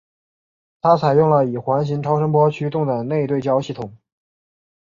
[0.81, 3.95] 它采用了以环形超声波驱动的内对焦系统。